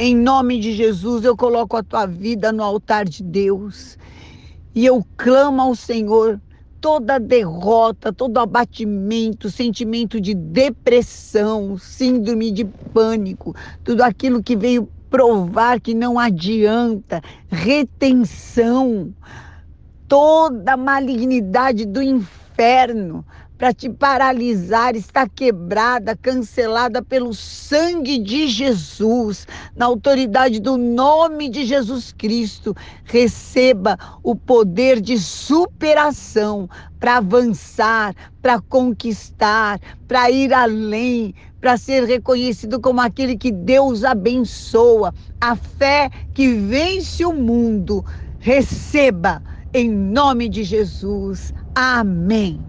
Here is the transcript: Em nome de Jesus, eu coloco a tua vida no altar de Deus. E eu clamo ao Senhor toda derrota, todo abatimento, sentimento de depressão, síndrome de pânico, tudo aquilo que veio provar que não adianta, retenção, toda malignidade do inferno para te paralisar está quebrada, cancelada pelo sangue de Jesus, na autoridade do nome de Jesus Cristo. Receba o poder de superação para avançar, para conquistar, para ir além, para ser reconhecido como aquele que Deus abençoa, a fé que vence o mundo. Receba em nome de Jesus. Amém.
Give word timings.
Em 0.00 0.14
nome 0.14 0.60
de 0.60 0.74
Jesus, 0.74 1.24
eu 1.24 1.36
coloco 1.36 1.76
a 1.76 1.82
tua 1.82 2.06
vida 2.06 2.52
no 2.52 2.62
altar 2.62 3.04
de 3.04 3.20
Deus. 3.20 3.98
E 4.72 4.86
eu 4.86 5.04
clamo 5.16 5.60
ao 5.60 5.74
Senhor 5.74 6.40
toda 6.80 7.18
derrota, 7.18 8.12
todo 8.12 8.38
abatimento, 8.38 9.50
sentimento 9.50 10.20
de 10.20 10.34
depressão, 10.34 11.76
síndrome 11.76 12.52
de 12.52 12.64
pânico, 12.64 13.56
tudo 13.82 14.02
aquilo 14.02 14.40
que 14.40 14.54
veio 14.54 14.88
provar 15.10 15.80
que 15.80 15.94
não 15.94 16.16
adianta, 16.16 17.20
retenção, 17.48 19.12
toda 20.06 20.76
malignidade 20.76 21.84
do 21.84 22.00
inferno 22.00 23.26
para 23.58 23.74
te 23.74 23.90
paralisar 23.90 24.94
está 24.94 25.28
quebrada, 25.28 26.16
cancelada 26.16 27.02
pelo 27.02 27.34
sangue 27.34 28.16
de 28.18 28.46
Jesus, 28.46 29.46
na 29.76 29.86
autoridade 29.86 30.60
do 30.60 30.78
nome 30.78 31.48
de 31.50 31.64
Jesus 31.64 32.14
Cristo. 32.16 32.72
Receba 33.04 33.98
o 34.22 34.36
poder 34.36 35.00
de 35.00 35.18
superação 35.18 36.68
para 37.00 37.16
avançar, 37.16 38.14
para 38.40 38.60
conquistar, 38.62 39.80
para 40.06 40.30
ir 40.30 40.54
além, 40.54 41.34
para 41.60 41.76
ser 41.76 42.04
reconhecido 42.04 42.80
como 42.80 43.00
aquele 43.00 43.36
que 43.36 43.50
Deus 43.50 44.04
abençoa, 44.04 45.12
a 45.40 45.56
fé 45.56 46.08
que 46.32 46.54
vence 46.54 47.24
o 47.24 47.32
mundo. 47.32 48.04
Receba 48.38 49.42
em 49.74 49.90
nome 49.90 50.48
de 50.48 50.62
Jesus. 50.62 51.52
Amém. 51.74 52.67